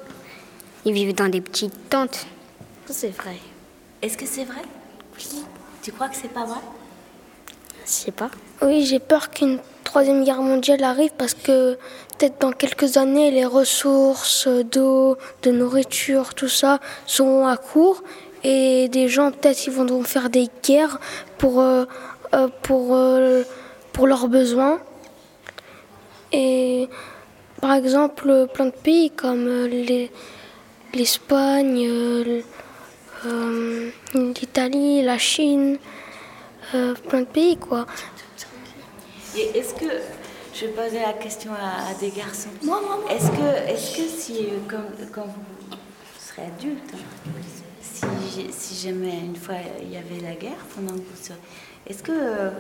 Ils 0.85 0.93
vivent 0.93 1.15
dans 1.15 1.29
des 1.29 1.41
petites 1.41 1.89
tentes. 1.89 2.27
C'est 2.91 3.11
vrai. 3.17 3.37
Est-ce 4.03 4.19
que 4.19 4.27
c'est 4.27 4.45
vrai? 4.45 4.63
Oui. 5.17 5.43
Tu 5.83 5.93
crois 5.93 6.09
que 6.09 6.17
c'est 6.17 6.33
pas 6.33 6.45
vrai? 6.45 6.59
Oui, 8.63 8.85
j'ai 8.85 8.99
peur 9.01 9.31
qu'une 9.31 9.59
troisième 9.85 10.25
guerre 10.25 10.41
mondiale 10.43 10.83
arrive 10.85 11.11
parce 11.19 11.35
que 11.35 11.75
peut-être 12.19 12.41
dans 12.41 12.53
quelques 12.53 12.97
années, 12.97 13.31
les 13.31 13.45
ressources 13.45 14.47
d'eau, 14.49 15.17
de 15.43 15.51
nourriture, 15.51 16.35
tout 16.35 16.49
ça 16.49 16.79
seront 17.07 17.47
à 17.47 17.57
court 17.57 18.03
et 18.45 18.89
des 18.89 19.09
gens 19.09 19.31
peut-être 19.33 19.67
ils 19.67 19.73
vont 19.73 20.03
faire 20.05 20.31
des 20.31 20.49
guerres 20.63 20.99
pour, 21.39 21.61
euh, 21.61 21.85
euh, 22.35 22.49
pour, 22.63 22.95
euh, 22.95 23.43
leurs 24.05 24.29
besoins. 24.29 24.81
Et 26.33 26.89
par 27.61 27.75
exemple, 27.75 28.47
plein 28.55 28.67
de 28.67 28.71
pays 28.71 29.11
comme 29.11 29.47
euh, 29.47 29.67
les- 29.69 30.11
l'Espagne, 30.95 31.87
euh, 31.89 32.41
euh, 33.27 33.91
l'Italie, 34.15 35.03
la 35.03 35.19
Chine, 35.19 35.79
euh, 36.75 36.95
plein 37.09 37.21
de 37.21 37.27
pays 37.27 37.57
quoi. 37.57 37.87
Et 39.37 39.59
est-ce 39.59 39.75
que 39.75 39.87
je 40.55 40.67
vais 40.67 40.73
poser 40.73 41.01
la 41.01 41.15
question 41.15 41.53
à, 41.53 41.91
à 41.91 41.95
des 41.95 42.11
garçons 42.11 42.51
Est-ce 43.11 43.31
que, 43.31 43.71
est-ce 43.71 43.97
que 43.97 44.09
si, 44.09 44.39
euh, 44.41 44.59
quand, 44.69 44.83
quand 45.13 45.27
vous 45.27 45.77
serez 46.19 46.47
adulte, 46.47 46.93
hein, 46.95 47.29
si, 47.81 48.47
si 48.51 48.87
jamais 48.89 49.21
une 49.25 49.37
fois 49.37 49.55
il 49.81 49.91
y 49.93 49.97
avait 49.97 50.21
la 50.23 50.35
guerre 50.35 50.65
pendant 50.75 50.93
que 50.93 50.99
vous 50.99 51.23
serez, 51.23 51.39
est-ce 51.89 52.03
que 52.03 52.13
euh, 52.13 52.51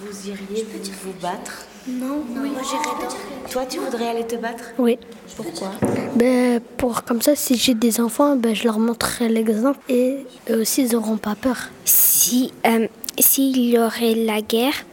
vous 0.00 0.28
iriez 0.28 0.64
vous, 0.64 0.92
vous 1.04 1.20
battre? 1.20 1.66
Non, 1.86 2.24
moi 2.28 2.62
j'irais 2.62 2.84
dans. 2.84 3.50
Toi, 3.50 3.66
tu 3.66 3.78
voudrais 3.78 4.08
aller 4.08 4.26
te 4.26 4.36
battre? 4.36 4.64
Oui. 4.78 4.98
Pourquoi? 5.36 5.72
Ben, 6.14 6.60
pour 6.78 7.04
comme 7.04 7.20
ça, 7.20 7.36
si 7.36 7.56
j'ai 7.56 7.74
des 7.74 8.00
enfants, 8.00 8.34
ben, 8.34 8.54
je 8.54 8.64
leur 8.64 8.78
montrerai 8.78 9.28
l'exemple 9.28 9.78
et 9.90 10.24
eux 10.48 10.60
aussi, 10.62 10.84
ils 10.84 10.92
n'auront 10.92 11.18
pas 11.18 11.34
peur. 11.34 11.68
Si 11.84 12.52
euh, 12.66 12.88
s'il 13.22 13.58
y 13.58 13.78
aurait 13.78 14.14
la 14.14 14.40
guerre, 14.40 14.84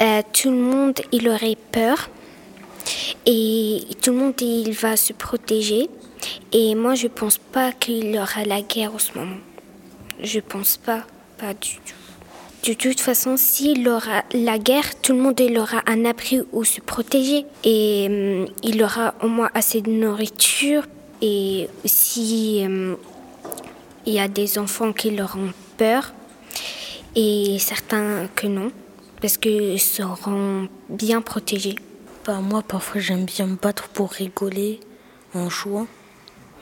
euh, 0.00 0.22
tout 0.32 0.50
le 0.50 0.56
monde 0.56 1.00
il 1.12 1.28
aurait 1.28 1.56
peur 1.72 2.08
et 3.26 3.80
tout 4.00 4.12
le 4.12 4.18
monde 4.18 4.40
il 4.40 4.72
va 4.72 4.96
se 4.96 5.12
protéger. 5.12 5.88
Et 6.52 6.74
moi 6.74 6.94
je 6.94 7.08
pense 7.08 7.38
pas 7.38 7.72
qu'il 7.72 8.14
y 8.14 8.18
aura 8.18 8.44
la 8.44 8.62
guerre 8.62 8.94
en 8.94 8.98
ce 8.98 9.16
moment. 9.18 9.36
Je 10.22 10.40
pense 10.40 10.76
pas, 10.76 11.04
pas 11.36 11.54
du 11.54 11.76
tout. 11.76 11.94
De 12.68 12.74
toute 12.74 13.00
façon, 13.00 13.36
s'il 13.36 13.82
y 13.82 13.88
aura 13.88 14.24
la 14.34 14.58
guerre, 14.58 15.00
tout 15.00 15.12
le 15.12 15.20
monde 15.20 15.38
il 15.38 15.56
aura 15.58 15.80
un 15.86 16.04
abri 16.04 16.40
où 16.52 16.64
se 16.64 16.80
protéger 16.80 17.46
et 17.62 18.06
hum, 18.08 18.46
il 18.64 18.82
aura 18.82 19.14
au 19.22 19.28
moins 19.28 19.50
assez 19.54 19.80
de 19.80 19.90
nourriture. 19.90 20.84
Et 21.22 21.68
si 21.84 22.62
hum, 22.64 22.96
il 24.06 24.14
y 24.14 24.20
a 24.20 24.28
des 24.28 24.58
enfants 24.58 24.92
qui 24.92 25.10
leur 25.10 25.36
ont 25.36 25.52
peur 25.76 26.12
et 27.14 27.58
certains 27.58 28.28
que 28.34 28.46
non, 28.46 28.70
parce 29.20 29.36
qu'ils 29.36 29.80
seront 29.80 30.68
bien 30.88 31.20
protégés. 31.20 31.76
Bah, 32.24 32.40
moi, 32.40 32.62
parfois, 32.62 33.00
j'aime 33.00 33.24
bien 33.24 33.46
me 33.46 33.56
battre 33.56 33.88
pour 33.88 34.10
rigoler 34.10 34.80
en 35.34 35.48
jouant. 35.48 35.86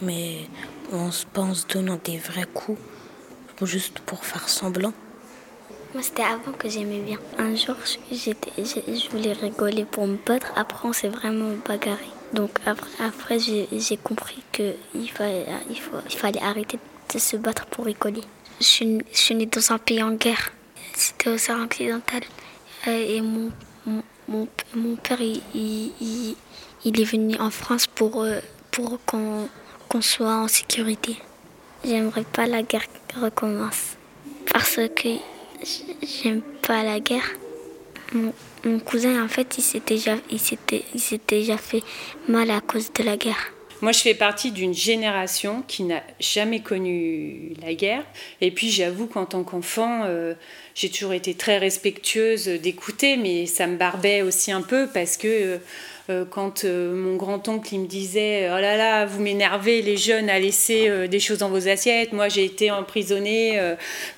mais 0.02 0.48
on 0.92 1.10
se 1.10 1.24
pense 1.24 1.66
donnant 1.66 1.98
des 2.04 2.18
vrais 2.18 2.46
coups, 2.52 2.78
juste 3.62 3.98
pour 4.00 4.24
faire 4.24 4.48
semblant. 4.48 4.92
Moi, 5.94 6.02
c'était 6.02 6.22
avant 6.22 6.52
que 6.52 6.68
j'aimais 6.68 7.00
bien. 7.00 7.18
Un 7.38 7.54
jour, 7.56 7.76
j'étais, 8.12 8.52
je 8.58 9.10
voulais 9.10 9.32
rigoler 9.32 9.84
pour 9.84 10.06
me 10.06 10.16
battre. 10.26 10.52
Après, 10.54 10.86
on 10.86 10.92
s'est 10.92 11.08
vraiment 11.08 11.52
bagarré. 11.66 12.06
Donc 12.32 12.58
après, 12.66 12.90
après 13.02 13.38
j'ai 13.38 13.96
compris 13.96 14.42
qu'il 14.52 14.74
il 14.94 15.08
fallait 15.08 16.42
arrêter 16.42 16.78
de 17.14 17.18
se 17.18 17.36
battre 17.36 17.66
pour 17.66 17.86
rigoler. 17.86 18.22
Je 18.60 18.64
suis, 18.64 18.98
je 19.12 19.18
suis 19.18 19.34
née 19.34 19.46
dans 19.46 19.72
un 19.72 19.78
pays 19.78 20.02
en 20.02 20.12
guerre. 20.12 20.50
C'était 20.94 21.30
au 21.30 21.38
Sahara 21.38 21.64
occidental. 21.64 22.22
Et 22.86 23.20
mon, 23.20 23.52
mon, 24.28 24.48
mon 24.74 24.96
père, 24.96 25.20
il, 25.20 25.42
il, 25.54 26.36
il, 26.84 27.00
est 27.00 27.04
venu 27.04 27.36
en 27.38 27.50
France 27.50 27.86
pour, 27.86 28.22
euh, 28.22 28.40
pour 28.70 28.98
qu'on 29.04 29.48
soit 30.00 30.36
en 30.36 30.48
sécurité. 30.48 31.16
J'aimerais 31.84 32.24
pas 32.24 32.46
la 32.46 32.62
guerre 32.62 32.86
recommence. 33.20 33.96
Parce 34.52 34.76
que 34.94 35.08
j'aime 36.02 36.42
pas 36.62 36.82
la 36.82 37.00
guerre. 37.00 37.28
Mon, 38.12 38.32
mon 38.64 38.78
cousin, 38.78 39.22
en 39.22 39.28
fait, 39.28 39.58
il 39.58 39.62
s'est 39.62 39.82
déjà, 39.84 40.16
il 40.30 41.20
déjà 41.28 41.58
fait 41.58 41.82
mal 42.28 42.50
à 42.50 42.60
cause 42.60 42.92
de 42.92 43.02
la 43.02 43.16
guerre. 43.16 43.52
Moi, 43.82 43.92
je 43.92 43.98
fais 43.98 44.14
partie 44.14 44.52
d'une 44.52 44.72
génération 44.72 45.62
qui 45.68 45.82
n'a 45.82 46.02
jamais 46.18 46.60
connu 46.60 47.52
la 47.60 47.74
guerre. 47.74 48.04
Et 48.40 48.50
puis, 48.50 48.70
j'avoue 48.70 49.06
qu'en 49.06 49.26
tant 49.26 49.44
qu'enfant, 49.44 50.02
euh, 50.04 50.32
j'ai 50.74 50.88
toujours 50.88 51.12
été 51.12 51.34
très 51.34 51.58
respectueuse 51.58 52.46
d'écouter, 52.46 53.18
mais 53.18 53.44
ça 53.44 53.66
me 53.66 53.76
barbait 53.76 54.22
aussi 54.22 54.50
un 54.50 54.62
peu 54.62 54.88
parce 54.92 55.18
que 55.18 55.28
euh, 55.28 55.58
quand 56.30 56.64
euh, 56.64 56.94
mon 56.94 57.16
grand-oncle 57.16 57.74
il 57.74 57.80
me 57.80 57.86
disait 57.86 58.48
Oh 58.52 58.60
là 58.60 58.76
là, 58.76 59.06
vous 59.06 59.20
m'énervez, 59.20 59.82
les 59.82 59.96
jeunes, 59.96 60.30
à 60.30 60.38
laisser 60.38 60.88
euh, 60.88 61.08
des 61.08 61.18
choses 61.18 61.38
dans 61.38 61.48
vos 61.48 61.68
assiettes. 61.68 62.12
Moi, 62.12 62.28
j'ai 62.28 62.44
été 62.44 62.70
emprisonnée 62.70 63.60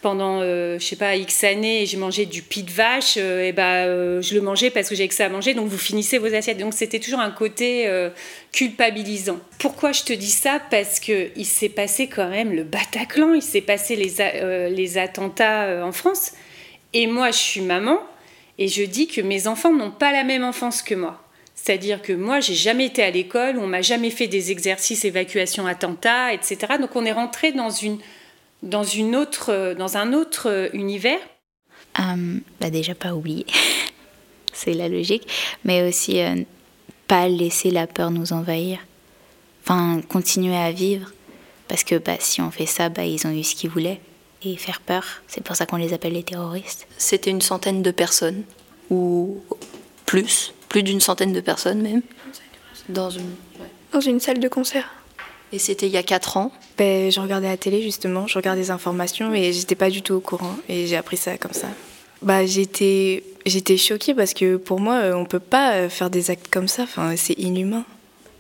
pendant, 0.03 0.41
je 0.43 0.79
sais 0.81 0.97
pas, 0.97 1.17
X 1.17 1.45
années 1.45 1.83
et 1.83 1.87
j'ai 1.87 1.97
mangé 1.97 2.27
du 2.27 2.43
pis 2.43 2.63
de 2.63 2.71
vache. 2.71 3.17
et 3.17 3.53
ben, 3.53 4.21
je 4.21 4.35
le 4.35 4.41
mangeais 4.41 4.71
parce 4.71 4.89
que 4.89 4.95
j'ai 4.95 5.09
que 5.09 5.15
ça 5.15 5.27
à 5.27 5.29
manger, 5.29 5.55
donc 5.55 5.69
vous 5.69 5.79
finissez 5.79 6.19
vos 6.19 6.35
assiettes. 6.35 6.59
Donc, 6.59 6.75
c'était 6.75 6.99
toujours 6.99 7.21
un 7.21 7.31
côté 7.31 7.89
culpabilisant. 8.53 9.39
Pourquoi 9.59 9.93
je 9.93 10.03
te 10.03 10.13
dis 10.13 10.31
ça? 10.31 10.61
Parce 10.71 11.01
qu'il 11.01 11.47
s'est 11.47 11.69
passé 11.69 12.07
quand 12.07 12.29
même 12.29 12.53
le 12.53 12.65
Bataclan, 12.65 13.35
il 13.35 13.43
s'est 13.43 13.61
passé 13.61 13.97
les, 13.97 14.71
les 14.71 14.99
attentats 14.99 15.85
en 15.85 15.93
France. 15.93 16.33
Et 16.93 17.07
moi, 17.07 17.31
je 17.31 17.39
suis 17.39 17.61
maman 17.61 17.99
et 18.59 18.69
je 18.69 18.83
dis 18.83 19.07
que 19.07 19.21
mes 19.21 19.47
enfants 19.47 19.73
n'ont 19.73 19.91
pas 19.91 20.13
la 20.13 20.25
même 20.25 20.45
enfance 20.45 20.83
que 20.83 20.95
moi. 20.95 21.23
C'est-à-dire 21.61 22.01
que 22.01 22.13
moi, 22.13 22.39
j'ai 22.39 22.55
jamais 22.55 22.87
été 22.87 23.03
à 23.03 23.11
l'école, 23.11 23.59
on 23.59 23.67
m'a 23.67 23.83
jamais 23.83 24.11
fait 24.11 24.29
des 24.29 24.53
exercices 24.53 25.05
évacuation 25.05 25.67
attentat, 25.67 26.33
etc. 26.33 26.75
Donc 26.81 26.95
on 26.95 27.05
est 27.05 27.13
rentré 27.13 27.53
dans 27.53 27.69
une 27.69 27.99
dans 28.63 28.85
une 28.85 29.17
autre 29.17 29.75
dans 29.77 29.97
un 29.97 30.13
autre 30.13 30.71
univers. 30.73 31.19
Euh, 31.99 32.39
bah 32.61 32.71
déjà 32.71 32.95
pas 32.95 33.13
oublier, 33.13 33.45
c'est 34.53 34.73
la 34.73 34.89
logique, 34.89 35.29
mais 35.65 35.87
aussi 35.87 36.21
euh, 36.21 36.37
pas 37.09 37.29
laisser 37.29 37.71
la 37.73 37.89
peur 37.89 38.13
nous 38.13 38.33
envahir. 38.33 38.79
Enfin, 39.65 40.01
continuer 40.09 40.57
à 40.57 40.71
vivre, 40.71 41.11
parce 41.67 41.83
que 41.83 41.97
bah, 41.97 42.17
si 42.21 42.41
on 42.41 42.53
fait 42.53 42.67
ça, 42.67 42.89
bah, 42.89 43.05
ils 43.05 43.27
ont 43.27 43.33
eu 43.33 43.43
ce 43.43 43.57
qu'ils 43.57 43.69
voulaient 43.69 44.01
et 44.43 44.57
faire 44.57 44.81
peur. 44.81 45.05
C'est 45.27 45.43
pour 45.43 45.57
ça 45.57 45.67
qu'on 45.67 45.77
les 45.77 45.93
appelle 45.93 46.13
les 46.13 46.23
terroristes. 46.23 46.87
C'était 46.97 47.31
une 47.31 47.43
centaine 47.43 47.83
de 47.83 47.91
personnes 47.91 48.45
ou 48.91 49.43
plus 50.07 50.55
plus 50.69 50.83
d'une 50.83 51.01
centaine 51.01 51.33
de 51.33 51.41
personnes 51.41 51.83
même. 51.83 52.03
Dans 52.89 53.11
une, 53.11 53.31
dans 53.93 54.01
une 54.01 54.21
salle 54.21 54.39
de 54.39 54.49
concert. 54.49 54.91
Et 55.53 55.59
c'était 55.59 55.87
il 55.87 55.93
y 55.93 55.97
a 55.97 56.03
4 56.03 56.37
ans 56.37 56.53
ben, 56.77 57.11
Je 57.11 57.21
regardais 57.21 57.49
la 57.49 57.57
télé 57.57 57.83
justement, 57.83 58.27
je 58.27 58.37
regardais 58.37 58.63
des 58.63 58.71
informations 58.71 59.33
et 59.35 59.53
j'étais 59.53 59.75
pas 59.75 59.91
du 59.91 60.03
tout 60.03 60.15
au 60.15 60.21
courant 60.21 60.57
et 60.69 60.87
j'ai 60.87 60.97
appris 60.97 61.17
ça 61.17 61.39
comme 61.39 61.53
ça. 61.53 61.69
Bah, 62.21 62.45
j'étais, 62.45 63.23
j'étais 63.47 63.77
choquée 63.77 64.15
parce 64.15 64.35
que 64.35 64.57
pour 64.57 64.81
moi, 64.81 65.01
on 65.15 65.25
peut 65.25 65.39
pas 65.39 65.75
euh, 65.75 65.89
faire 65.89 66.11
des 66.11 66.31
actes 66.31 66.49
comme 66.51 66.69
ça, 66.69 66.83
enfin, 66.83 67.15
c'est 67.17 67.39
inhumain. 67.39 67.85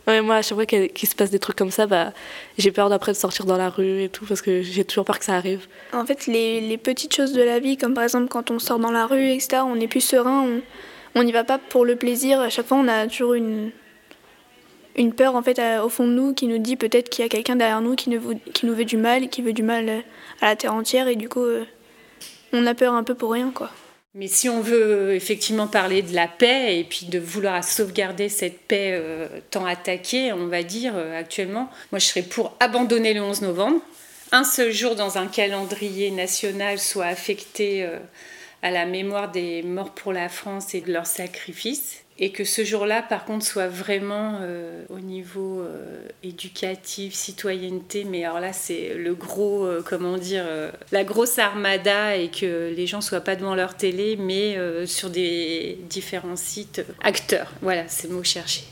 Ouais, 0.08 0.22
moi, 0.22 0.36
à 0.36 0.42
chaque 0.42 0.56
fois 0.56 0.64
qu'il 0.64 1.08
se 1.08 1.14
passe 1.14 1.30
des 1.30 1.38
trucs 1.38 1.56
comme 1.56 1.70
ça, 1.70 1.86
bah, 1.86 2.12
j'ai 2.56 2.72
peur 2.72 2.88
d'après 2.88 3.12
de 3.12 3.16
sortir 3.16 3.44
dans 3.44 3.58
la 3.58 3.68
rue 3.68 4.04
et 4.04 4.08
tout, 4.08 4.24
parce 4.24 4.40
que 4.40 4.62
j'ai 4.62 4.82
toujours 4.82 5.04
peur 5.04 5.18
que 5.18 5.24
ça 5.24 5.34
arrive. 5.34 5.66
En 5.92 6.06
fait, 6.06 6.26
les, 6.26 6.62
les, 6.62 6.78
petites 6.78 7.14
choses 7.14 7.34
de 7.34 7.42
la 7.42 7.58
vie, 7.58 7.76
comme 7.76 7.92
par 7.92 8.04
exemple 8.04 8.28
quand 8.28 8.50
on 8.50 8.58
sort 8.58 8.78
dans 8.78 8.90
la 8.90 9.06
rue, 9.06 9.32
etc., 9.32 9.62
on 9.66 9.78
est 9.78 9.86
plus 9.86 10.00
serein, 10.00 10.46
on, 10.48 10.62
on 11.18 11.24
n'y 11.24 11.32
va 11.32 11.44
pas 11.44 11.58
pour 11.58 11.84
le 11.84 11.96
plaisir. 11.96 12.40
À 12.40 12.48
chaque 12.48 12.66
fois, 12.66 12.78
on 12.78 12.88
a 12.88 13.06
toujours 13.08 13.34
une, 13.34 13.72
une 14.96 15.12
peur 15.12 15.34
en 15.34 15.42
fait 15.42 15.60
au 15.82 15.88
fond 15.88 16.06
de 16.06 16.12
nous 16.12 16.34
qui 16.34 16.46
nous 16.46 16.58
dit 16.58 16.76
peut-être 16.76 17.08
qu'il 17.08 17.24
y 17.24 17.26
a 17.26 17.28
quelqu'un 17.28 17.56
derrière 17.56 17.80
nous 17.80 17.96
qui, 17.96 18.10
nous 18.10 18.74
veut 18.74 18.84
du 18.84 18.96
mal, 18.96 19.28
qui 19.28 19.42
veut 19.42 19.52
du 19.52 19.62
mal 19.62 20.04
à 20.40 20.46
la 20.46 20.56
terre 20.56 20.74
entière 20.74 21.08
et 21.08 21.16
du 21.16 21.28
coup 21.28 21.44
euh, 21.44 21.64
on 22.52 22.66
a 22.66 22.74
peur 22.74 22.94
un 22.94 23.04
peu 23.04 23.14
pour 23.14 23.32
rien 23.32 23.50
quoi. 23.50 23.70
Mais 24.14 24.26
si 24.26 24.48
on 24.48 24.60
veut 24.60 25.14
effectivement 25.14 25.66
parler 25.66 26.02
de 26.02 26.14
la 26.14 26.26
paix 26.26 26.78
et 26.78 26.84
puis 26.84 27.06
de 27.06 27.18
vouloir 27.18 27.62
sauvegarder 27.62 28.28
cette 28.28 28.60
paix 28.62 28.92
euh, 28.92 29.28
tant 29.50 29.66
attaquée, 29.66 30.32
on 30.32 30.46
va 30.46 30.62
dire 30.62 30.94
euh, 30.96 31.18
actuellement, 31.18 31.70
moi 31.92 31.98
je 31.98 32.06
serais 32.06 32.22
pour 32.22 32.56
abandonner 32.58 33.14
le 33.14 33.22
11 33.22 33.42
novembre. 33.42 33.80
Un 34.30 34.44
seul 34.44 34.72
jour 34.72 34.94
dans 34.94 35.18
un 35.18 35.26
calendrier 35.26 36.10
national 36.10 36.78
soit 36.78 37.06
affecté 37.06 37.88
à 38.62 38.70
la 38.70 38.86
mémoire 38.86 39.30
des 39.30 39.62
morts 39.62 39.90
pour 39.90 40.12
la 40.12 40.28
France 40.28 40.74
et 40.74 40.80
de 40.80 40.92
leurs 40.92 41.06
sacrifices. 41.06 42.02
Et 42.20 42.32
que 42.32 42.42
ce 42.42 42.64
jour-là, 42.64 43.00
par 43.00 43.24
contre, 43.24 43.46
soit 43.46 43.68
vraiment 43.68 44.40
euh, 44.42 44.82
au 44.88 44.98
niveau 44.98 45.60
euh, 45.60 46.00
éducatif, 46.24 47.14
citoyenneté. 47.14 48.02
Mais 48.02 48.24
alors 48.24 48.40
là, 48.40 48.52
c'est 48.52 48.94
le 48.94 49.14
gros, 49.14 49.64
euh, 49.64 49.84
comment 49.88 50.18
dire, 50.18 50.44
la 50.90 51.04
grosse 51.04 51.38
armada 51.38 52.16
et 52.16 52.28
que 52.28 52.74
les 52.74 52.86
gens 52.88 53.00
soient 53.00 53.20
pas 53.20 53.36
devant 53.36 53.54
leur 53.54 53.76
télé, 53.76 54.16
mais 54.16 54.58
sur 54.86 55.10
des 55.10 55.78
différents 55.88 56.34
sites 56.34 56.84
acteurs. 57.02 57.52
Voilà, 57.62 57.86
c'est 57.86 58.08
le 58.08 58.14
mot 58.14 58.24
cherché. 58.24 58.64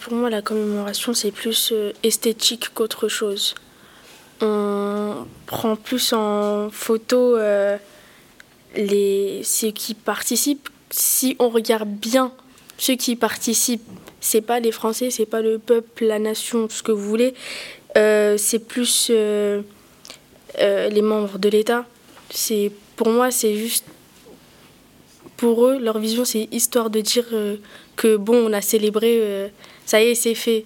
pour 0.00 0.14
moi, 0.14 0.28
la 0.28 0.42
commémoration, 0.42 1.14
c'est 1.14 1.30
plus 1.30 1.72
esthétique 2.02 2.74
qu'autre 2.74 3.06
chose. 3.06 3.54
On 4.40 5.26
prend 5.46 5.76
plus 5.76 6.12
en 6.12 6.70
photo 6.70 7.36
les, 8.76 9.42
ceux 9.44 9.70
qui 9.70 9.94
participent, 9.94 10.68
si 10.90 11.36
on 11.38 11.48
regarde 11.48 11.88
bien 11.88 12.32
ceux 12.78 12.96
qui 12.96 13.14
participent, 13.14 13.86
c'est 14.20 14.40
pas 14.40 14.58
les 14.58 14.72
Français, 14.72 15.10
c'est 15.10 15.26
pas 15.26 15.42
le 15.42 15.58
peuple, 15.58 16.06
la 16.06 16.18
nation, 16.18 16.66
ce 16.70 16.82
que 16.82 16.92
vous 16.92 17.06
voulez, 17.06 17.34
euh, 17.96 18.36
c'est 18.38 18.58
plus 18.58 19.08
euh, 19.10 19.60
euh, 20.58 20.88
les 20.88 21.02
membres 21.02 21.38
de 21.38 21.48
l'État. 21.50 21.86
C'est 22.30 22.72
pour 22.96 23.10
moi, 23.10 23.30
c'est 23.30 23.54
juste 23.54 23.84
pour 25.36 25.66
eux, 25.66 25.78
leur 25.78 25.98
vision, 25.98 26.24
c'est 26.24 26.48
histoire 26.52 26.90
de 26.90 27.00
dire 27.00 27.26
que 27.96 28.16
bon, 28.16 28.48
on 28.48 28.52
a 28.52 28.60
célébré, 28.60 29.50
ça 29.86 30.02
y 30.02 30.08
est, 30.08 30.14
c'est 30.14 30.34
fait. 30.34 30.64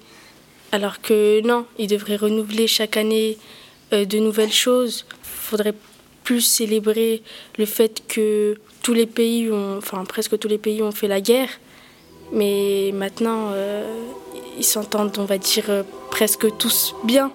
Alors 0.73 1.01
que 1.01 1.41
non, 1.43 1.67
ils 1.79 1.87
devraient 1.87 2.17
renouveler 2.17 2.67
chaque 2.67 2.97
année 2.97 3.39
de 3.93 4.19
nouvelles 4.19 4.53
choses. 4.53 5.07
Faudrait 5.23 5.75
plus 6.25 6.41
célébrer 6.41 7.23
le 7.59 7.67
fait 7.67 8.03
que 8.09 8.57
tous 8.83 8.95
les 8.95 9.07
pays 9.07 9.51
ont, 9.51 9.77
enfin 9.79 10.05
presque 10.05 10.39
tous 10.39 10.49
les 10.49 10.59
pays 10.59 10.83
ont 10.83 10.91
fait 10.91 11.07
la 11.07 11.21
guerre, 11.21 11.51
mais 12.33 12.91
maintenant 12.93 13.51
euh, 13.53 13.87
ils 14.59 14.65
s'entendent, 14.65 15.17
on 15.19 15.25
va 15.25 15.39
dire, 15.39 15.67
euh, 15.69 15.83
presque 16.11 16.57
tous 16.57 16.95
bien. 17.05 17.31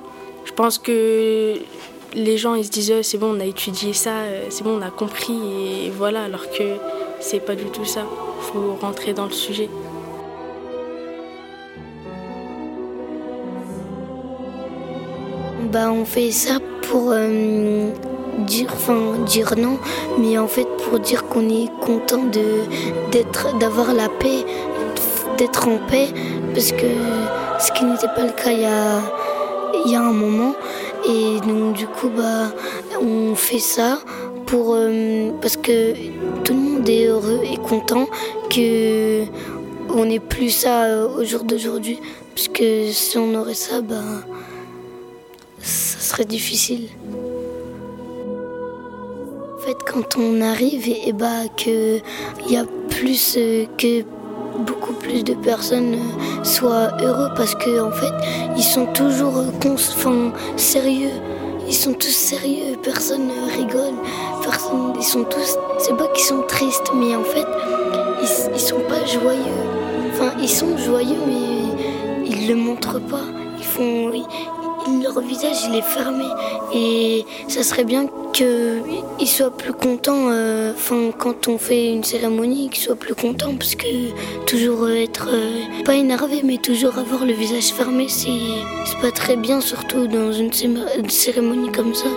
Je 0.45 0.51
pense 0.51 0.77
que 0.79 1.53
les 2.13 2.37
gens 2.37 2.55
ils 2.55 2.65
se 2.65 2.71
disent 2.71 2.91
euh, 2.91 3.03
c'est 3.03 3.19
bon, 3.19 3.37
on 3.37 3.39
a 3.39 3.45
étudié 3.45 3.93
ça, 3.93 4.23
c'est 4.49 4.63
bon, 4.63 4.79
on 4.79 4.81
a 4.81 4.89
compris 4.89 5.85
et 5.85 5.89
voilà, 5.91 6.23
alors 6.23 6.49
que 6.49 6.75
c'est 7.19 7.39
pas 7.39 7.55
du 7.55 7.65
tout 7.65 7.85
ça. 7.85 8.05
Il 8.41 8.51
faut 8.51 8.75
rentrer 8.81 9.13
dans 9.13 9.25
le 9.25 9.31
sujet. 9.31 9.69
Bah, 15.71 15.91
on 15.91 16.03
fait 16.03 16.31
ça 16.31 16.57
pour 16.81 17.13
dire, 18.45 18.69
enfin 18.73 19.17
dire 19.25 19.53
non, 19.57 19.77
mais 20.17 20.37
en 20.37 20.47
fait 20.47 20.67
pour 20.83 20.99
dire 20.99 21.25
qu'on 21.25 21.47
est 21.49 21.69
content 21.81 22.23
de 22.23 22.63
d'être, 23.11 23.57
d'avoir 23.57 23.93
la 23.93 24.09
paix, 24.09 24.45
d'être 25.37 25.67
en 25.67 25.77
paix, 25.89 26.07
parce 26.53 26.71
que 26.71 26.87
ce 27.59 27.71
qui 27.71 27.85
n'était 27.85 28.07
pas 28.15 28.23
le 28.23 28.31
cas 28.31 28.51
il 28.51 28.61
y 28.61 28.65
a, 28.65 29.01
il 29.85 29.91
y 29.91 29.95
a 29.95 30.01
un 30.01 30.11
moment, 30.11 30.55
et 31.07 31.39
donc 31.47 31.73
du 31.73 31.87
coup 31.87 32.09
bah 32.09 32.51
on 33.01 33.35
fait 33.35 33.59
ça 33.59 33.99
pour 34.45 34.73
euh, 34.73 35.31
parce 35.41 35.57
que 35.57 35.93
tout 36.43 36.53
le 36.53 36.59
monde 36.59 36.89
est 36.89 37.05
heureux 37.05 37.41
et 37.43 37.57
content 37.57 38.07
que 38.49 39.23
on 39.91 40.05
n'ait 40.05 40.19
plus 40.19 40.49
ça 40.49 40.83
euh, 40.83 41.07
au 41.07 41.23
jour 41.23 41.43
d'aujourd'hui, 41.43 41.99
parce 42.35 42.47
que 42.47 42.91
si 42.91 43.17
on 43.17 43.33
aurait 43.35 43.53
ça 43.53 43.81
bah 43.81 43.95
ça 45.61 45.99
serait 45.99 46.25
difficile 46.25 46.87
quand 49.91 50.17
on 50.17 50.41
arrive 50.41 50.87
et, 50.87 51.13
bah 51.13 51.47
que 51.57 51.97
il 52.45 52.51
y 52.51 52.57
a 52.57 52.65
plus 52.89 53.35
euh, 53.37 53.65
que 53.77 54.03
beaucoup 54.59 54.93
plus 54.93 55.23
de 55.23 55.33
personnes 55.33 55.95
euh, 55.95 56.43
soient 56.43 56.91
heureux 57.01 57.29
parce 57.35 57.55
que 57.55 57.81
en 57.81 57.91
fait, 57.91 58.13
ils 58.55 58.63
sont 58.63 58.85
toujours 58.87 59.37
euh, 59.37 60.27
sérieux. 60.57 61.09
Ils 61.67 61.73
sont 61.73 61.93
tous 61.93 62.15
sérieux, 62.15 62.77
personne 62.83 63.27
ne 63.27 63.51
rigole, 63.57 63.95
personne, 64.41 64.93
ils 64.97 65.03
sont 65.03 65.23
tous, 65.23 65.55
c'est 65.77 65.95
pas 65.95 66.07
qu'ils 66.07 66.25
sont 66.25 66.41
tristes, 66.47 66.91
mais 66.95 67.15
en 67.15 67.23
fait, 67.23 67.45
ils, 68.21 68.59
sont 68.59 68.81
pas 68.87 69.05
joyeux. 69.05 69.61
Enfin, 70.11 70.31
ils 70.41 70.49
sont 70.49 70.75
joyeux, 70.77 71.21
mais 71.27 72.25
ils 72.25 72.47
le 72.47 72.55
montrent 72.55 72.99
pas. 72.99 73.21
Ils 73.59 73.65
font, 73.65 74.11
leur 75.03 75.19
visage 75.21 75.57
il 75.67 75.75
est 75.75 75.81
fermé 75.81 76.25
et 76.73 77.25
ça 77.47 77.63
serait 77.63 77.83
bien 77.83 78.07
qu'ils 78.33 79.27
soient 79.27 79.55
plus 79.55 79.73
contents 79.73 80.27
euh, 80.29 80.73
quand 81.17 81.47
on 81.47 81.57
fait 81.57 81.93
une 81.93 82.03
cérémonie 82.03 82.69
qu'ils 82.69 82.83
soient 82.83 82.95
plus 82.95 83.15
contents 83.15 83.55
parce 83.57 83.75
que 83.75 83.87
toujours 84.45 84.89
être 84.89 85.29
euh, 85.31 85.83
pas 85.85 85.95
énervé 85.95 86.41
mais 86.43 86.57
toujours 86.57 86.97
avoir 86.97 87.25
le 87.25 87.33
visage 87.33 87.73
fermé 87.73 88.07
c'est 88.09 88.99
pas 89.01 89.11
très 89.11 89.35
bien 89.35 89.61
surtout 89.61 90.07
dans 90.07 90.31
une 90.33 90.51
cérémonie 91.09 91.71
comme 91.71 91.93
ça. 91.93 92.09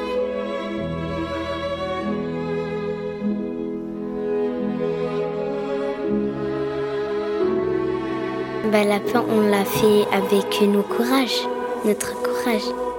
Bah, 8.72 8.84
la 8.84 9.00
peur, 9.00 9.26
on 9.28 9.50
l'a 9.50 9.66
fait 9.66 10.06
avec 10.12 10.62
nos 10.62 10.82
courages, 10.82 11.46
notre 11.84 12.14
courage. 12.22 12.91